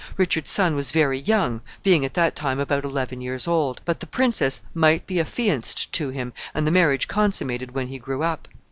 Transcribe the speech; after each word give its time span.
Richard's 0.17 0.49
son 0.49 0.73
was 0.73 0.89
very 0.89 1.19
young, 1.19 1.61
being 1.83 2.03
at 2.03 2.15
that 2.15 2.35
time 2.35 2.59
about 2.59 2.83
eleven 2.83 3.21
years 3.21 3.47
old; 3.47 3.81
but 3.85 3.99
the 3.99 4.07
princess 4.07 4.59
might 4.73 5.05
be 5.05 5.19
affianced 5.19 5.91
to 5.93 6.09
him, 6.09 6.33
and 6.55 6.65
the 6.65 6.71
marriage 6.71 7.07
consummated 7.07 7.75
when 7.75 7.85
he 7.85 7.99
grew 7.99 8.23
up. 8.23 8.47